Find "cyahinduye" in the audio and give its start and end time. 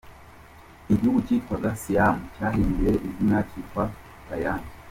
2.33-2.91